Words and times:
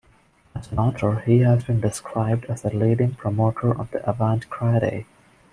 As 0.55 0.71
an 0.71 0.79
author 0.79 1.19
he 1.19 1.41
has 1.41 1.63
been 1.65 1.79
described 1.79 2.45
as 2.45 2.65
a 2.65 2.69
leading 2.71 3.13
promoter 3.13 3.69
of 3.69 3.91
the 3.91 4.03
avant-garde. 4.09 5.05